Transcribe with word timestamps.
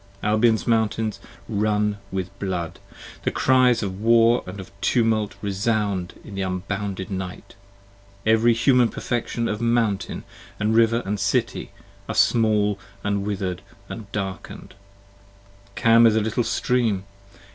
Albion's 0.23 0.65
mountains 0.65 1.19
run 1.47 1.99
with 2.11 2.31
blood, 2.39 2.79
the 3.21 3.29
cries 3.29 3.83
of 3.83 4.01
war 4.01 4.43
& 4.45 4.47
of 4.47 4.71
tumult 4.81 5.35
Resound 5.43 6.13
into 6.23 6.31
the 6.31 6.41
unbounded 6.41 7.11
night, 7.11 7.53
every 8.25 8.55
Human 8.55 8.89
perfection 8.89 9.47
Of 9.47 9.61
mountain 9.61 10.23
& 10.47 10.59
river 10.59 11.03
& 11.17 11.17
city, 11.17 11.69
are 12.09 12.15
small 12.15 12.79
& 12.95 13.03
wither'd 13.03 13.61
& 13.89 14.11
darken'd. 14.11 14.73
Cam 15.75 16.07
is 16.07 16.15
a 16.15 16.21
little 16.21 16.43
stream! 16.43 17.03